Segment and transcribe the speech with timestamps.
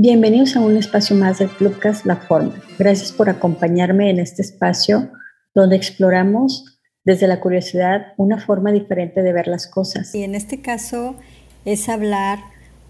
[0.00, 2.54] Bienvenidos a un espacio más del Clubcast La Forma.
[2.78, 5.10] Gracias por acompañarme en este espacio
[5.56, 10.14] donde exploramos desde la curiosidad una forma diferente de ver las cosas.
[10.14, 11.16] Y en este caso
[11.64, 12.38] es hablar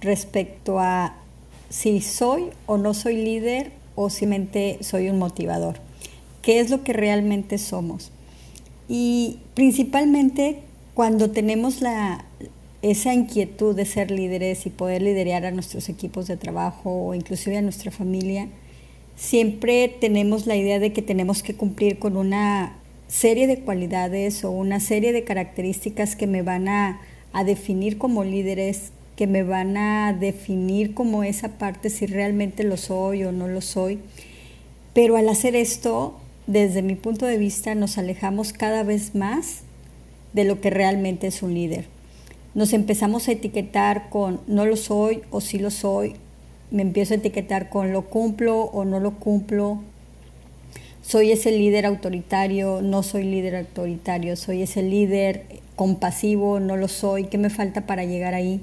[0.03, 1.17] respecto a
[1.71, 5.77] si soy o no soy líder o simplemente soy un motivador.
[6.43, 8.13] ¿Qué es lo que realmente somos?
[8.87, 10.61] Y principalmente
[10.93, 12.27] cuando tenemos la,
[12.83, 17.57] esa inquietud de ser líderes y poder liderar a nuestros equipos de trabajo o inclusive
[17.57, 18.49] a nuestra familia,
[19.17, 22.77] siempre tenemos la idea de que tenemos que cumplir con una
[23.09, 27.01] serie de cualidades o una serie de características que me van a,
[27.33, 32.77] a definir como líderes, que me van a definir como esa parte si realmente lo
[32.77, 33.99] soy o no lo soy.
[34.95, 39.63] Pero al hacer esto, desde mi punto de vista, nos alejamos cada vez más
[40.33, 41.98] de lo que realmente es un líder
[42.59, 46.17] nos empezamos a etiquetar con no lo soy o sí lo soy,
[46.73, 49.79] me empiezo a etiquetar con lo cumplo o no lo cumplo,
[51.01, 55.45] soy ese líder autoritario, no soy líder autoritario, soy ese líder
[55.77, 58.61] compasivo, no lo soy, ¿qué me falta para llegar ahí?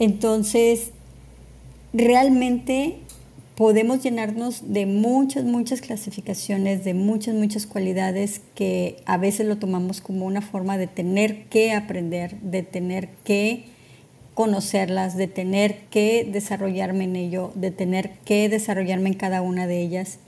[0.00, 0.90] Entonces,
[1.92, 2.96] realmente
[3.56, 10.02] podemos llenarnos de muchas, muchas clasificaciones, de muchas, muchas cualidades que a veces lo tomamos
[10.02, 13.64] como una forma de tener que aprender, de tener que
[14.34, 19.80] conocerlas, de tener que desarrollarme en ello, de tener que desarrollarme en cada una de
[19.80, 20.18] ellas.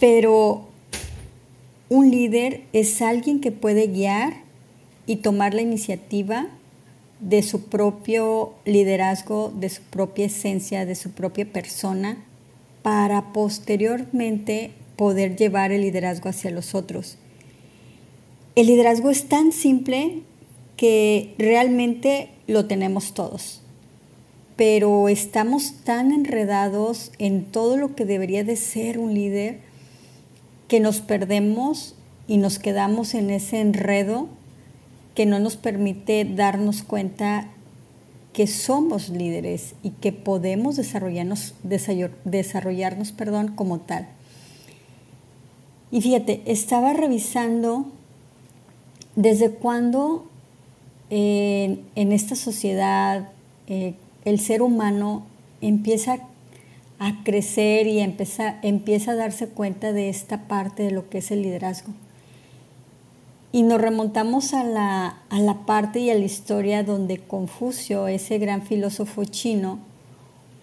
[0.00, 0.68] Pero
[1.88, 4.42] un líder es alguien que puede guiar
[5.06, 6.48] y tomar la iniciativa
[7.20, 12.24] de su propio liderazgo, de su propia esencia, de su propia persona,
[12.82, 17.18] para posteriormente poder llevar el liderazgo hacia los otros.
[18.56, 20.22] El liderazgo es tan simple
[20.76, 23.60] que realmente lo tenemos todos,
[24.56, 29.60] pero estamos tan enredados en todo lo que debería de ser un líder
[30.68, 31.94] que nos perdemos
[32.26, 34.28] y nos quedamos en ese enredo
[35.20, 37.48] que no nos permite darnos cuenta
[38.32, 41.52] que somos líderes y que podemos desarrollarnos,
[42.24, 44.08] desarrollarnos perdón, como tal.
[45.90, 47.84] Y fíjate, estaba revisando
[49.14, 50.24] desde cuándo
[51.10, 53.28] en esta sociedad
[53.66, 55.26] eh, el ser humano
[55.60, 56.20] empieza
[56.98, 61.30] a crecer y empieza, empieza a darse cuenta de esta parte de lo que es
[61.30, 61.92] el liderazgo.
[63.52, 69.24] Y nos remontamos a la, parte y a la historia donde Confucio, ese gran filósofo
[69.24, 69.80] chino,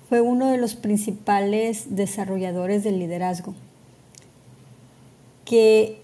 [0.07, 3.55] fue uno de los principales desarrolladores del liderazgo,
[5.43, 6.01] que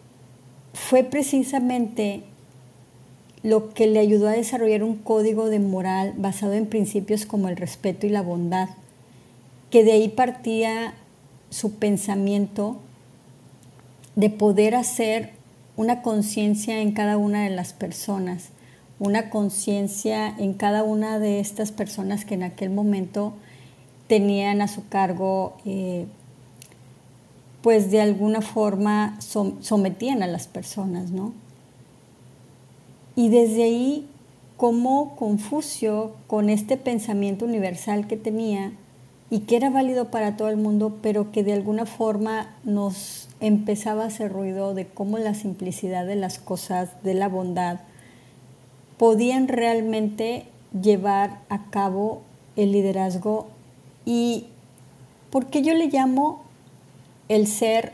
[0.74, 2.24] fue precisamente
[3.44, 7.56] lo que le ayudó a desarrollar un código de moral basado en principios como el
[7.56, 8.70] respeto y la bondad,
[9.70, 10.96] que de ahí partía
[11.50, 12.78] su pensamiento
[14.16, 15.43] de poder hacer
[15.76, 18.50] una conciencia en cada una de las personas,
[19.00, 23.34] una conciencia en cada una de estas personas que en aquel momento
[24.08, 26.06] tenían a su cargo, eh,
[27.62, 31.34] pues de alguna forma sometían a las personas, ¿no?
[33.16, 34.08] Y desde ahí,
[34.58, 38.74] como Confucio, con este pensamiento universal que tenía
[39.34, 44.04] y que era válido para todo el mundo, pero que de alguna forma nos empezaba
[44.04, 47.80] a hacer ruido de cómo la simplicidad de las cosas, de la bondad,
[49.00, 50.46] podían realmente
[50.80, 52.22] llevar a cabo
[52.58, 53.48] el liderazgo
[54.06, 54.46] y
[55.32, 56.44] por qué yo le llamo
[57.28, 57.94] el ser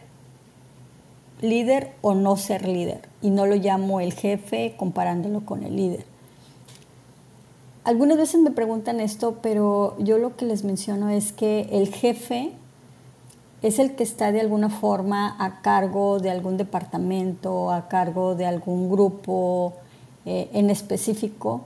[1.40, 6.04] líder o no ser líder y no lo llamo el jefe comparándolo con el líder.
[7.84, 12.52] Algunas veces me preguntan esto, pero yo lo que les menciono es que el jefe
[13.62, 18.46] es el que está de alguna forma a cargo de algún departamento, a cargo de
[18.46, 19.74] algún grupo
[20.26, 21.62] eh, en específico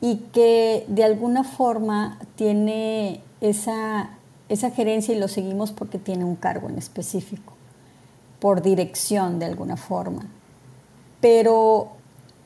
[0.00, 4.10] y que de alguna forma tiene esa,
[4.48, 7.54] esa gerencia y lo seguimos porque tiene un cargo en específico,
[8.38, 10.26] por dirección de alguna forma.
[11.20, 11.92] Pero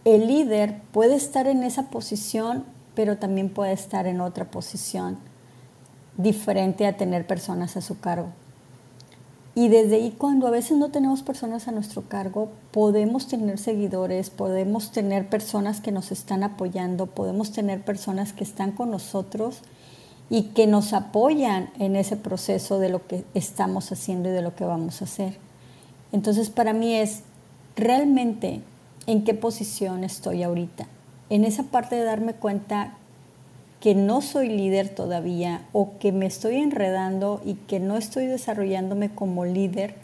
[0.04, 2.64] el líder puede estar en esa posición,
[2.98, 5.18] pero también puede estar en otra posición
[6.16, 8.30] diferente a tener personas a su cargo.
[9.54, 14.30] Y desde ahí, cuando a veces no tenemos personas a nuestro cargo, podemos tener seguidores,
[14.30, 19.60] podemos tener personas que nos están apoyando, podemos tener personas que están con nosotros
[20.28, 24.56] y que nos apoyan en ese proceso de lo que estamos haciendo y de lo
[24.56, 25.38] que vamos a hacer.
[26.10, 27.22] Entonces, para mí es
[27.76, 28.60] realmente
[29.06, 30.88] en qué posición estoy ahorita.
[31.30, 32.96] En esa parte de darme cuenta
[33.80, 39.10] que no soy líder todavía o que me estoy enredando y que no estoy desarrollándome
[39.14, 39.94] como líder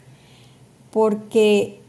[0.91, 1.79] porque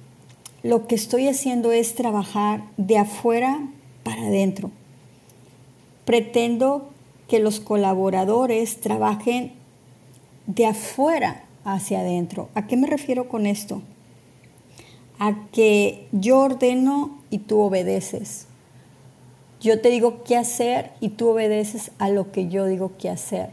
[0.62, 3.69] lo que estoy haciendo es trabajar de afuera
[4.03, 4.73] para adentro.
[6.05, 6.91] Pretendo
[7.29, 9.53] que los colaboradores trabajen
[10.47, 12.49] de afuera hacia adentro.
[12.55, 13.83] ¿A qué me refiero con esto?
[15.19, 18.47] A que yo ordeno y tú obedeces.
[19.61, 23.50] Yo te digo qué hacer y tú obedeces a lo que yo digo qué hacer.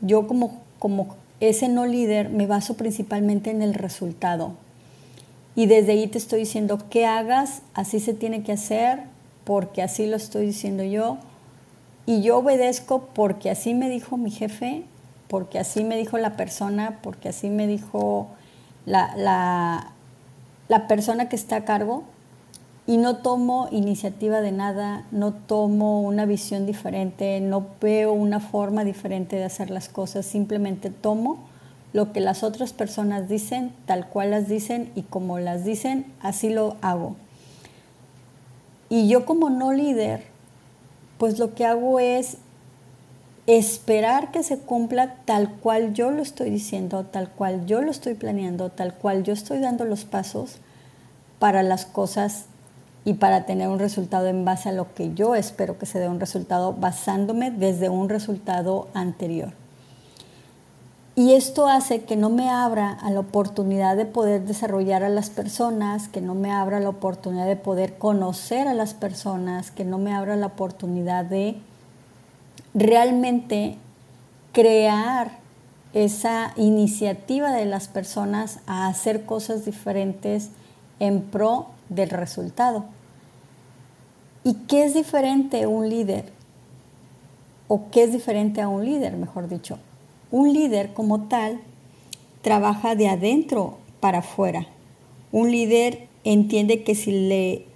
[0.00, 4.52] Yo como, como ese no líder me baso principalmente en el resultado.
[5.54, 9.00] Y desde ahí te estoy diciendo que hagas, así se tiene que hacer,
[9.44, 11.18] porque así lo estoy diciendo yo.
[12.06, 14.84] Y yo obedezco porque así me dijo mi jefe,
[15.28, 18.28] porque así me dijo la persona, porque así me dijo
[18.86, 19.92] la, la,
[20.68, 22.04] la persona que está a cargo
[22.86, 28.84] y no tomo iniciativa de nada, no tomo una visión diferente, no veo una forma
[28.84, 31.38] diferente de hacer las cosas, simplemente tomo
[31.92, 36.48] lo que las otras personas dicen, tal cual las dicen y como las dicen, así
[36.50, 37.16] lo hago.
[38.88, 40.24] Y yo como no líder,
[41.18, 42.38] pues lo que hago es
[43.46, 48.14] esperar que se cumpla tal cual yo lo estoy diciendo, tal cual yo lo estoy
[48.14, 50.56] planeando, tal cual yo estoy dando los pasos
[51.38, 52.46] para las cosas
[53.04, 56.08] y para tener un resultado en base a lo que yo espero que se dé
[56.08, 59.52] un resultado basándome desde un resultado anterior.
[61.14, 65.28] Y esto hace que no me abra a la oportunidad de poder desarrollar a las
[65.28, 69.98] personas, que no me abra la oportunidad de poder conocer a las personas, que no
[69.98, 71.58] me abra la oportunidad de
[72.72, 73.76] realmente
[74.52, 75.42] crear
[75.92, 80.48] esa iniciativa de las personas a hacer cosas diferentes
[80.98, 82.84] en pro del resultado.
[84.44, 86.32] ¿Y qué es diferente un líder?
[87.68, 89.78] ¿O qué es diferente a un líder, mejor dicho?
[90.30, 91.60] Un líder como tal
[92.42, 94.66] trabaja de adentro para afuera.
[95.30, 97.66] Un líder entiende que si, le,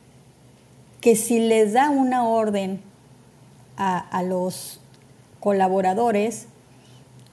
[1.00, 2.80] que si les da una orden
[3.76, 4.80] a, a los
[5.38, 6.48] colaboradores,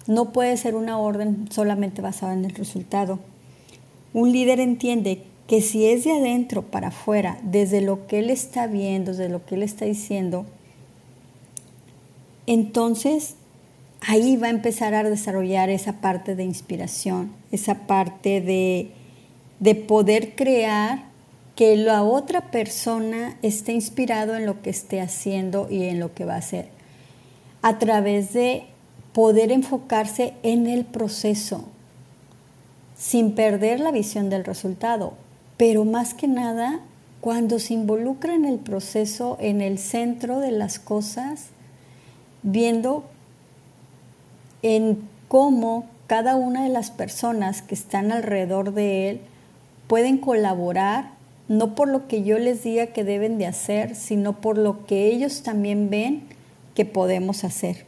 [0.06, 3.20] no puede ser una orden solamente basada en el resultado.
[4.14, 8.68] Un líder entiende que si es de adentro para afuera, desde lo que él está
[8.68, 10.46] viendo, desde lo que él está diciendo,
[12.48, 13.36] entonces
[14.02, 18.92] ahí va a empezar a desarrollar esa parte de inspiración, esa parte de,
[19.60, 21.12] de poder crear
[21.56, 26.26] que la otra persona esté inspirado en lo que esté haciendo y en lo que
[26.26, 26.70] va a hacer,
[27.62, 28.66] a través de
[29.14, 31.66] poder enfocarse en el proceso,
[32.98, 35.14] sin perder la visión del resultado,
[35.58, 36.80] pero más que nada
[37.22, 41.48] cuando se involucra en el proceso, en el centro de las cosas,
[42.42, 43.06] viendo
[44.62, 49.22] en cómo cada una de las personas que están alrededor de él
[49.88, 51.12] pueden colaborar,
[51.48, 55.08] no por lo que yo les diga que deben de hacer, sino por lo que
[55.08, 56.24] ellos también ven
[56.76, 57.86] que podemos hacer.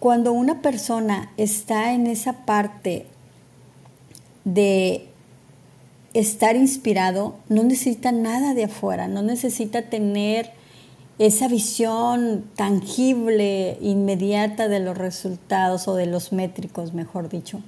[0.00, 3.06] Cuando una persona está en esa parte
[4.44, 5.08] de
[6.20, 10.50] estar inspirado, no necesita nada de afuera, no necesita tener
[11.18, 17.60] esa visión tangible, inmediata de los resultados o de los métricos, mejor dicho,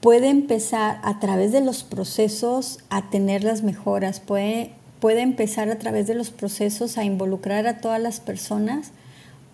[0.00, 5.78] puede empezar a través de los procesos a tener las mejoras, puede, puede empezar a
[5.78, 8.92] través de los procesos a involucrar a todas las personas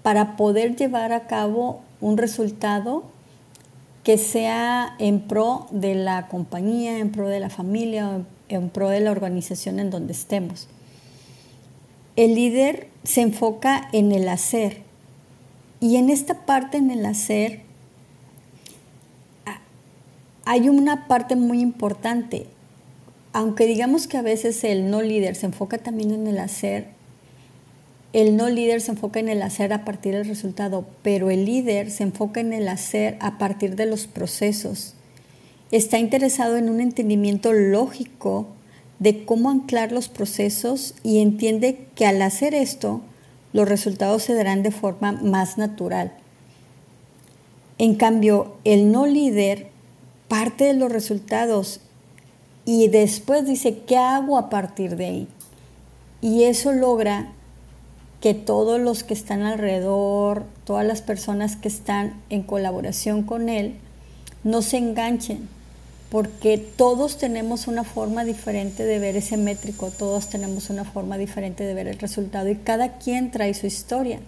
[0.03, 3.05] para poder llevar a cabo un resultado
[4.03, 9.01] que sea en pro de la compañía, en pro de la familia, en pro de
[9.01, 10.69] la organización en donde estemos.
[12.17, 14.83] El líder se enfoca en el hacer
[15.81, 17.63] y en esta parte, en el hacer,
[20.45, 22.47] hay una parte muy importante.
[23.33, 26.89] Aunque digamos que a veces el no líder se enfoca también en el hacer,
[28.13, 31.91] el no líder se enfoca en el hacer a partir del resultado, pero el líder
[31.91, 34.95] se enfoca en el hacer a partir de los procesos.
[35.71, 38.49] Está interesado en un entendimiento lógico
[38.99, 43.01] de cómo anclar los procesos y entiende que al hacer esto,
[43.53, 46.13] los resultados se darán de forma más natural.
[47.79, 49.69] En cambio, el no líder
[50.29, 51.81] parte de los resultados
[52.65, 55.29] y después dice, ¿qué hago a partir de ahí?
[56.21, 57.33] Y eso logra
[58.21, 63.77] que todos los que están alrededor, todas las personas que están en colaboración con él,
[64.45, 65.49] no se enganchen,
[66.11, 71.65] porque todos tenemos una forma diferente de ver ese métrico, todos tenemos una forma diferente
[71.65, 74.19] de ver el resultado y cada quien trae su historia.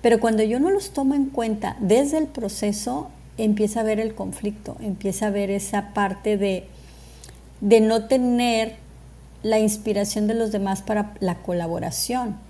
[0.00, 4.14] Pero cuando yo no los tomo en cuenta desde el proceso, empieza a ver el
[4.14, 6.66] conflicto, empieza a ver esa parte de,
[7.60, 8.76] de no tener
[9.42, 12.47] la inspiración de los demás para la colaboración.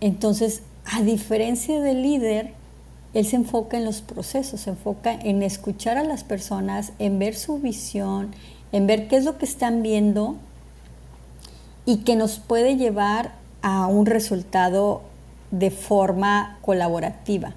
[0.00, 2.52] Entonces, a diferencia del líder,
[3.14, 7.34] él se enfoca en los procesos, se enfoca en escuchar a las personas, en ver
[7.34, 8.34] su visión,
[8.72, 10.36] en ver qué es lo que están viendo
[11.86, 15.02] y que nos puede llevar a un resultado
[15.50, 17.54] de forma colaborativa.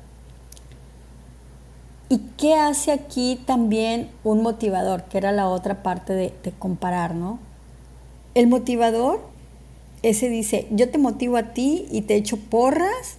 [2.07, 5.03] ¿Y qué hace aquí también un motivador?
[5.03, 7.37] Que era la otra parte de, comparar, ¿no?
[8.33, 9.19] El motivador,
[10.03, 13.17] ese dice, yo te motivo a ti y te echo porras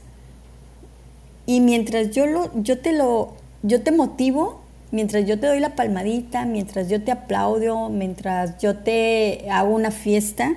[1.47, 4.61] y mientras yo, lo, yo, te lo, yo te motivo,
[4.93, 9.91] mientras yo te doy la palmadita, mientras yo te aplaudo, mientras yo te hago una
[9.91, 10.55] fiesta,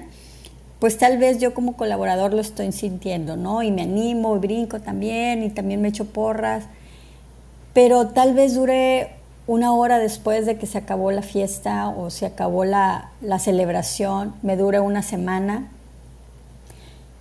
[0.79, 3.63] pues tal vez yo como colaborador lo estoy sintiendo, ¿no?
[3.63, 6.65] Y me animo y brinco también y también me echo porras,
[7.73, 9.09] pero tal vez dure
[9.47, 14.55] una hora después de que se acabó la fiesta o se acabó la, celebración, me
[14.55, 15.69] dure una semana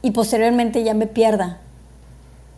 [0.02, 1.58] y posteriormente ya me pierda,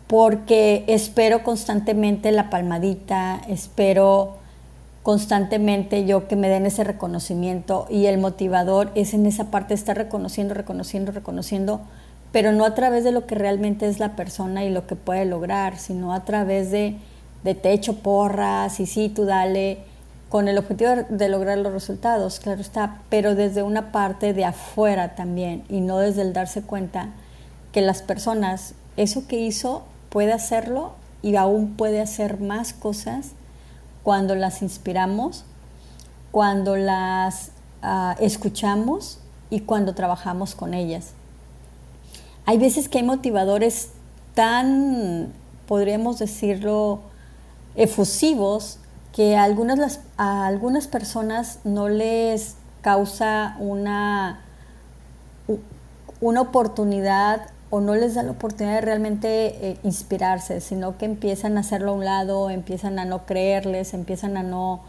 [0.07, 4.37] porque espero constantemente la palmadita, espero
[5.03, 9.97] constantemente yo que me den ese reconocimiento y el motivador es en esa parte estar
[9.97, 11.83] reconociendo, reconociendo, reconociendo,
[12.33, 15.27] pero no a través de lo que realmente es la persona y lo que puede
[15.27, 16.97] lograr, sino a través de,
[17.45, 19.81] de te echo porras y sí, tú dale,
[20.31, 25.15] con el objetivo de lograr los resultados, claro está, pero desde una parte de afuera
[25.15, 27.11] también y no desde el darse cuenta
[27.75, 33.33] que las personas, eso que hizo, puede hacerlo y aún puede hacer más cosas
[34.05, 35.45] cuando las inspiramos,
[36.31, 37.51] cuando las
[37.83, 39.19] ah, escuchamos
[39.51, 41.15] y cuando trabajamos con ellas.
[42.47, 43.89] Hay veces que hay motivadores
[44.35, 45.33] tan,
[45.67, 47.01] podríamos decirlo,
[47.75, 48.79] efusivos,
[49.13, 54.43] que a algunas, a algunas personas no les causa una,
[56.21, 61.57] una oportunidad o no les da la oportunidad de realmente eh, inspirarse, sino que empiezan
[61.57, 64.83] a hacerlo a un lado, empiezan a no creerles, empiezan a no,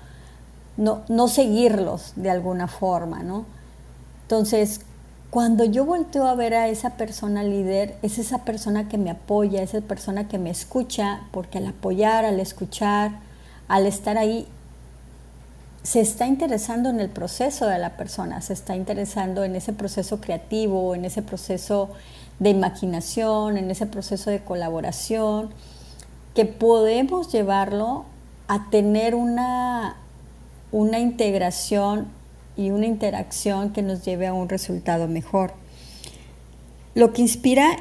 [0.78, 3.46] no, seguirlos de alguna forma, ¿no?
[4.22, 4.82] Entonces,
[5.32, 9.64] cuando yo volteo a ver a esa persona líder, es esa persona que me apoya,
[9.64, 13.14] esa persona que me escucha, porque al apoyar, al escuchar,
[13.68, 14.48] al estar ahí,
[15.82, 20.22] se está interesando en el proceso de la persona, se está interesando en ese proceso
[20.22, 21.90] creativo, en ese proceso
[22.40, 25.50] de imaginación, en ese proceso de colaboración,
[26.34, 28.06] que podemos llevarlo
[28.48, 29.96] a tener una,
[30.72, 32.08] una integración
[32.58, 35.54] y una interacción que nos lleve a un resultado mejor.
[36.94, 37.78] Lo que inspira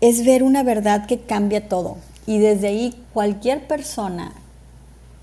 [0.00, 4.32] es ver una verdad que cambia todo y desde ahí cualquier persona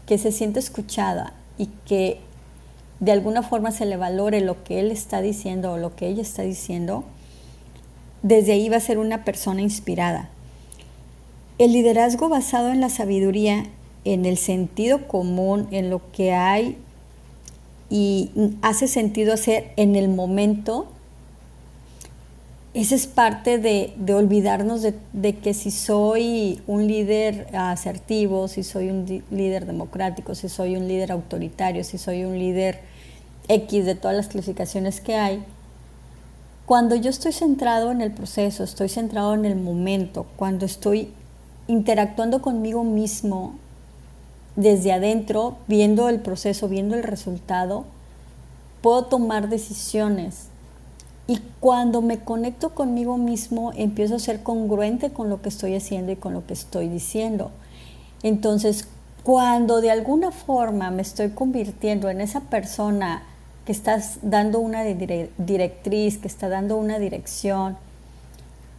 [0.05, 2.19] que se siente escuchada y que
[2.99, 6.21] de alguna forma se le valore lo que él está diciendo o lo que ella
[6.21, 7.03] está diciendo,
[8.25, 10.29] desde ahí va a ser una persona inspirada.
[11.59, 13.67] El liderazgo basado en la sabiduría,
[14.03, 16.75] en el sentido común, en lo que hay
[17.87, 18.31] y
[18.63, 20.87] hace sentido hacer en el momento,
[22.73, 28.89] esa es parte de, olvidarnos de, de, que si soy un líder asertivo, si soy
[28.89, 32.79] un líder democrático, si soy un líder autoritario, si soy un líder
[33.49, 35.43] X de todas las clasificaciones que hay,
[36.65, 41.13] cuando yo estoy centrado en el proceso, estoy centrado en el momento, cuando estoy
[41.67, 43.55] interactuando conmigo mismo
[44.55, 47.85] desde adentro, viendo el proceso, viendo el resultado,
[48.81, 50.47] puedo tomar decisiones.
[51.27, 56.11] Y cuando me conecto conmigo mismo, empiezo a ser congruente con lo que estoy haciendo
[56.11, 57.51] y con lo que estoy diciendo.
[58.23, 58.87] Entonces,
[59.23, 63.23] cuando de alguna forma me estoy convirtiendo en esa persona
[63.65, 67.77] que estás dando una directriz, que está dando una dirección,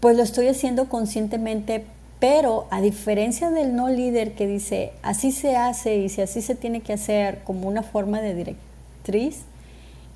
[0.00, 1.84] pues lo estoy haciendo conscientemente,
[2.20, 6.54] pero a diferencia del no líder que dice, así se hace y si así se
[6.54, 9.42] tiene que hacer como una forma de directriz,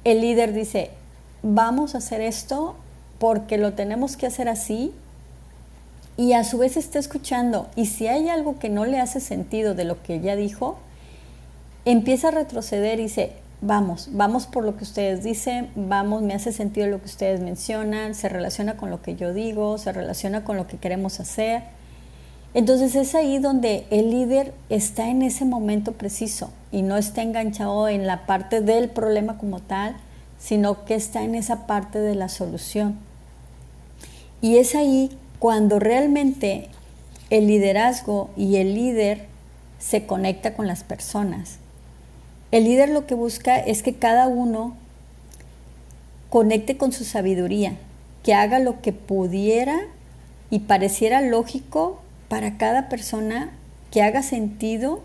[0.04, 0.90] el líder dice,
[1.42, 2.76] vamos a hacer esto
[3.18, 4.92] porque lo tenemos que hacer así
[6.16, 9.74] y a su vez está escuchando y si hay algo que no le hace sentido
[9.74, 10.78] de lo que ella dijo,
[11.84, 16.52] empieza a retroceder y dice, vamos, vamos por lo que ustedes dicen, vamos, me hace
[16.52, 20.56] sentido lo que ustedes mencionan, se relaciona con lo que yo digo, se relaciona con
[20.56, 21.62] lo que queremos hacer.
[22.52, 27.88] Entonces es ahí donde el líder está en ese momento preciso y no está enganchado
[27.88, 29.96] en la parte del problema como tal,
[30.38, 32.98] sino que está en esa parte de la solución.
[34.40, 36.68] Y es ahí cuando realmente
[37.28, 39.26] el liderazgo y el líder
[39.78, 41.59] se conecta con las personas.
[42.52, 44.75] El líder lo que busca es que cada uno
[46.30, 47.75] conecte con su sabiduría,
[48.25, 49.78] que haga lo que pudiera
[50.50, 53.50] y pareciera lógico para cada persona,
[53.92, 55.00] que haga sentido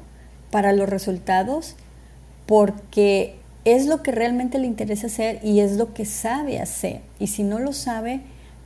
[0.50, 1.75] para los resultados,
[2.48, 7.02] porque es lo que realmente le interesa hacer y es lo que sabe hacer.
[7.20, 8.22] Y si no lo sabe,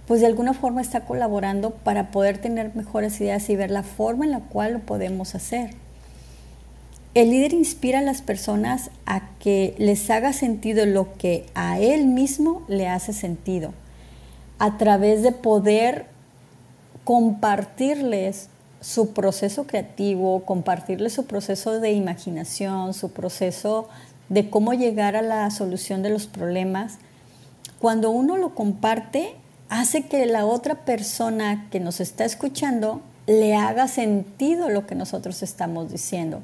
[0.08, 4.26] pues de alguna forma está colaborando para poder tener mejores ideas y ver la forma
[4.26, 5.72] en la cual lo podemos hacer.
[7.20, 12.06] El líder inspira a las personas a que les haga sentido lo que a él
[12.06, 13.74] mismo le hace sentido,
[14.58, 16.06] a través de poder
[17.04, 18.48] compartirles
[18.80, 23.90] su proceso creativo, compartirles su proceso de imaginación, su proceso
[24.30, 27.00] de cómo llegar a la solución de los problemas.
[27.80, 29.36] Cuando uno lo comparte,
[29.68, 35.44] hace que la otra persona que nos está escuchando le haga sentido lo que nosotros
[35.44, 36.44] estamos diciendo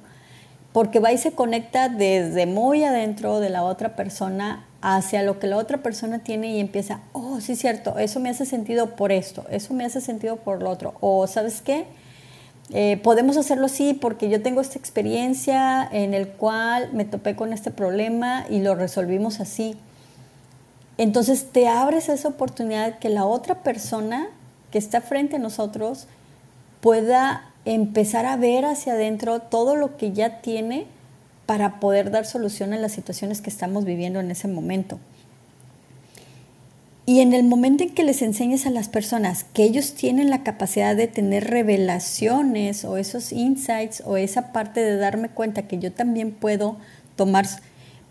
[0.75, 5.47] porque va y se conecta desde muy adentro de la otra persona hacia lo que
[5.47, 9.13] la otra persona tiene y empieza, oh, sí es cierto, eso me hace sentido por
[9.13, 11.85] esto, eso me hace sentido por lo otro, o sabes qué,
[12.73, 17.53] eh, podemos hacerlo así porque yo tengo esta experiencia en el cual me topé con
[17.53, 19.77] este problema y lo resolvimos así.
[20.97, 24.27] Entonces te abres esa oportunidad que la otra persona
[24.71, 26.07] que está frente a nosotros
[26.81, 30.85] pueda empezar a ver hacia adentro todo lo que ya tiene
[31.45, 34.99] para poder dar solución a las situaciones que estamos viviendo en ese momento.
[37.07, 40.43] Y en el momento en que les enseñes a las personas que ellos tienen la
[40.43, 45.91] capacidad de tener revelaciones o esos insights o esa parte de darme cuenta que yo
[45.91, 46.77] también puedo
[47.15, 47.45] tomar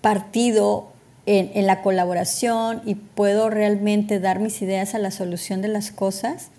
[0.00, 0.92] partido
[1.26, 5.90] en, en la colaboración y puedo realmente dar mis ideas a la solución de las
[5.90, 6.50] cosas,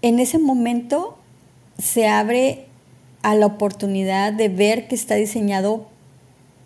[0.00, 1.18] en ese momento
[1.78, 2.66] se abre
[3.22, 5.86] a la oportunidad de ver que está diseñado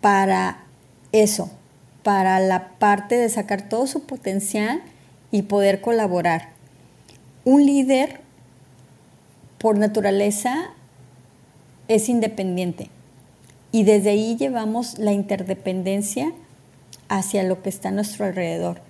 [0.01, 0.63] para
[1.11, 1.51] eso,
[2.03, 4.81] para la parte de sacar todo su potencial
[5.31, 6.49] y poder colaborar.
[7.45, 8.21] Un líder,
[9.57, 10.71] por naturaleza,
[11.87, 12.89] es independiente
[13.71, 16.31] y desde ahí llevamos la interdependencia
[17.09, 18.81] hacia lo que está a nuestro alrededor.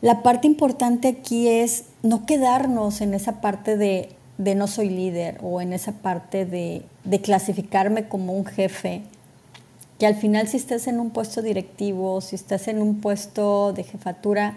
[0.00, 4.08] La parte importante aquí es no quedarnos en esa parte de
[4.40, 6.82] de no soy líder o en esa parte de,
[7.22, 9.02] clasificarme como un jefe,
[9.98, 13.84] que al final si estás en un puesto directivo, si estás en un puesto de
[13.84, 14.56] jefatura,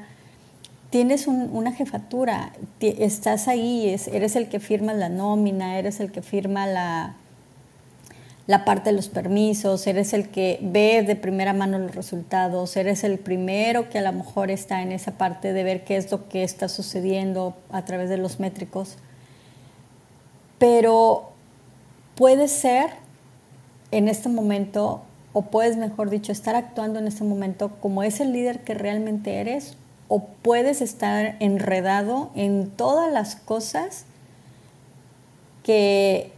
[0.90, 6.66] tienes una jefatura, estás ahí, eres el que firma la nómina, eres el que firma
[6.66, 7.18] la,
[8.48, 13.04] la parte de los permisos, eres el que ve de primera mano los resultados, eres
[13.04, 16.30] el primero que a lo mejor está en esa parte de ver qué es lo
[16.30, 18.96] que está sucediendo a través de los métricos
[20.64, 21.34] pero
[22.16, 22.92] puede ser
[23.92, 25.02] en este momento,
[25.34, 29.42] o puedes, mejor dicho, estar actuando en este momento como es el líder que realmente
[29.42, 29.76] eres,
[30.08, 34.06] o puedes estar enredado en todas las cosas
[35.64, 36.32] que,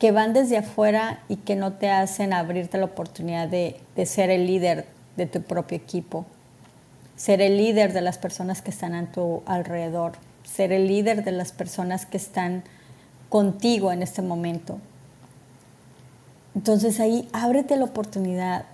[0.00, 4.30] que van desde afuera y que no te hacen abrirte la oportunidad de, de ser
[4.30, 4.84] el líder
[5.16, 6.26] de tu propio equipo,
[7.14, 11.30] ser el líder de las personas que están a tu alrededor, ser el líder de
[11.30, 12.64] las personas que están
[13.30, 14.78] contigo en este momento.
[16.54, 18.66] Entonces ahí ábrete la oportunidad.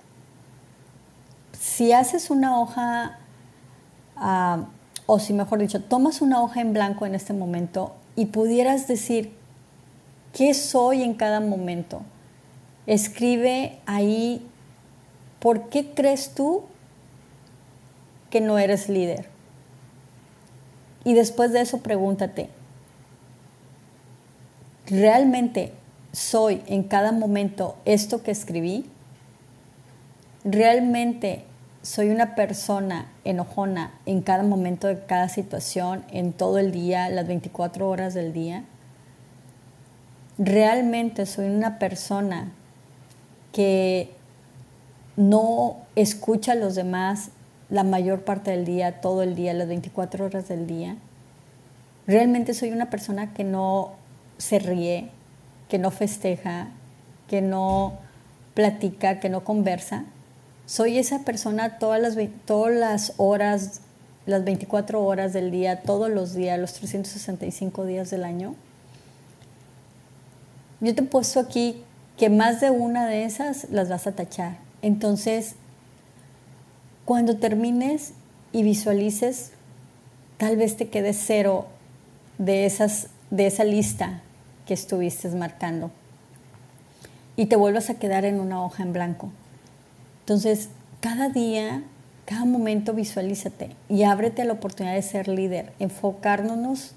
[1.53, 3.19] Si haces una hoja,
[4.16, 4.64] ah,
[5.05, 9.33] o si mejor dicho, tomas una hoja en blanco en este momento y pudieras decir,
[10.33, 12.03] ¿qué soy en cada momento?
[12.87, 14.45] Escribe ahí,
[15.38, 16.64] ¿por qué crees tú
[18.31, 19.29] que no eres líder?
[21.05, 22.51] Y después de eso pregúntate,
[24.87, 25.72] ¿realmente
[26.12, 28.87] soy en cada momento esto que escribí?
[30.44, 31.44] ¿Realmente
[31.83, 37.27] soy una persona enojona en cada momento de cada situación, en todo el día, las
[37.27, 38.64] 24 horas del día?
[40.38, 42.53] ¿Realmente soy una persona
[43.53, 44.12] que
[45.16, 47.31] no escucha a los demás
[47.70, 50.96] la mayor parte del día, todo el día, las 24 horas del día?
[52.07, 53.92] ¿Realmente soy una persona que no
[54.38, 55.11] se ríe,
[55.68, 56.68] que no festeja,
[57.29, 57.99] que no
[58.55, 60.05] platica, que no conversa.
[60.66, 63.81] Soy esa persona todas las, todas las horas,
[64.27, 68.55] las 24 horas del día, todos los días, los 365 días del año.
[70.81, 71.83] Yo te he puesto aquí
[72.16, 74.59] que más de una de esas las vas a tachar.
[74.83, 75.55] Entonces,
[77.05, 78.12] cuando termines
[78.53, 79.53] y visualices,
[80.37, 81.66] tal vez te quede cero
[82.38, 84.22] de esas de esa lista
[84.67, 85.91] que estuviste marcando
[87.37, 89.31] y te vuelvas a quedar en una hoja en blanco.
[90.21, 91.85] Entonces, cada día,
[92.25, 96.93] cada momento visualízate y ábrete a la oportunidad de ser líder, enfocarnos,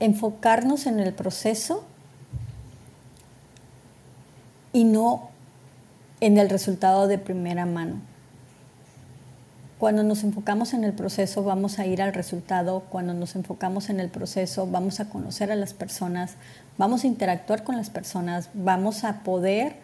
[0.00, 1.84] enfocarnos en el proceso
[4.72, 5.30] y no
[6.20, 8.11] en el resultado de primera mano.
[9.82, 13.98] Cuando nos enfocamos en el proceso vamos a ir al resultado, cuando nos enfocamos en
[13.98, 16.36] el proceso vamos a conocer a las personas,
[16.78, 19.74] vamos a interactuar con las personas, vamos a poder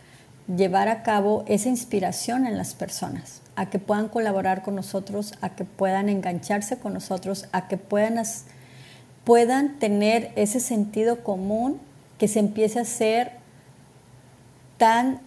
[0.47, 5.57] llevar a cabo esa inspiración en las personas, a que puedan colaborar con nosotros, a
[5.57, 8.23] que puedan engancharse con nosotros, a que puedan,
[9.25, 11.81] puedan tener ese sentido común
[12.19, 13.33] que se empiece a ser
[14.77, 15.19] tan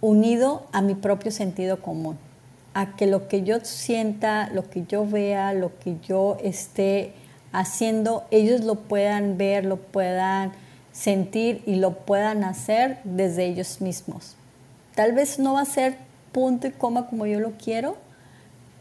[0.00, 2.18] unido a mi propio sentido común
[2.74, 7.12] a que lo que yo sienta, lo que yo vea, lo que yo esté
[7.52, 10.52] haciendo, ellos lo puedan ver, lo puedan
[10.92, 14.36] sentir y lo puedan hacer desde ellos mismos.
[14.94, 15.96] Tal vez no va a ser
[16.32, 17.96] punto y coma como yo lo quiero,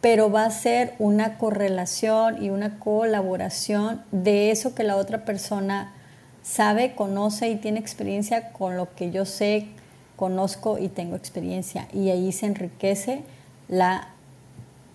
[0.02, 5.94] pero va a ser una correlación y una colaboración de eso que la otra persona
[6.42, 9.68] sabe, conoce y tiene experiencia con lo que yo sé,
[10.16, 11.88] conozco y tengo experiencia.
[11.94, 13.24] Y ahí se enriquece
[13.70, 14.10] la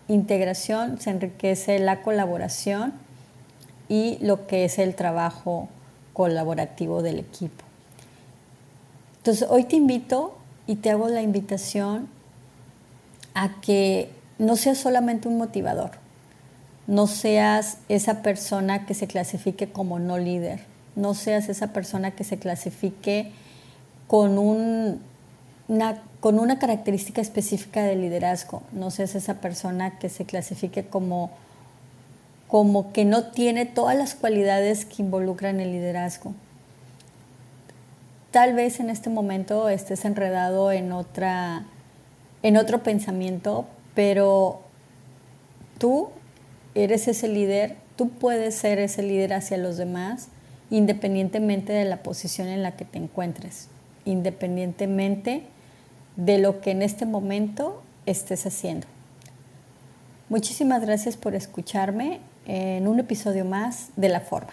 [0.08, 2.92] integración, se enriquece la colaboración
[3.88, 5.68] y lo que es el trabajo
[6.12, 7.64] colaborativo del equipo.
[9.18, 12.08] Entonces, hoy te invito y te hago la invitación
[13.34, 15.92] a que no seas solamente un motivador,
[16.86, 20.60] no seas esa persona que se clasifique como no líder,
[20.96, 23.32] no seas esa persona que se clasifique
[24.06, 25.00] con un
[26.20, 28.62] con una característica específica de liderazgo.
[28.72, 31.30] No seas esa persona que se clasifique como,
[32.48, 36.34] como que no tiene todas las cualidades que involucran el liderazgo.
[38.30, 41.64] Tal vez en este momento estés enredado en, otra,
[42.42, 44.62] en otro pensamiento, pero
[45.78, 46.08] tú
[46.74, 50.28] eres ese líder, tú puedes ser ese líder hacia los demás
[50.70, 53.68] independientemente de la posición en la que te encuentres,
[54.04, 55.44] independientemente
[56.16, 58.86] de lo que en este momento estés haciendo.
[60.28, 64.52] Muchísimas gracias por escucharme en un episodio más de La Forma.